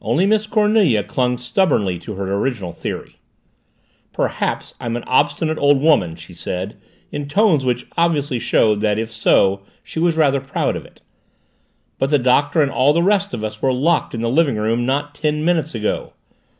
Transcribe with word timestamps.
Only 0.00 0.24
Miss 0.24 0.46
Cornelia 0.46 1.02
clung 1.02 1.36
stubbornly 1.36 1.98
to 1.98 2.14
her 2.14 2.32
original 2.32 2.70
theory. 2.70 3.16
"Perhaps 4.12 4.74
I'm 4.78 4.94
an 4.94 5.02
obstinate 5.08 5.58
old 5.58 5.80
woman," 5.80 6.14
she 6.14 6.32
said 6.32 6.76
in 7.10 7.26
tones 7.26 7.64
which 7.64 7.84
obviously 7.98 8.38
showed 8.38 8.80
that 8.82 9.00
if 9.00 9.10
so 9.10 9.62
she 9.82 9.98
was 9.98 10.16
rather 10.16 10.38
proud 10.40 10.76
of 10.76 10.84
it, 10.86 11.02
"but 11.98 12.10
the 12.10 12.20
Doctor 12.20 12.62
and 12.62 12.70
all 12.70 12.92
the 12.92 13.02
rest 13.02 13.34
of 13.34 13.42
us 13.42 13.60
were 13.60 13.72
locked 13.72 14.14
in 14.14 14.20
the 14.20 14.30
living 14.30 14.54
room 14.58 14.86
not 14.86 15.12
ten 15.12 15.44
minutes 15.44 15.74
ago!" 15.74 16.12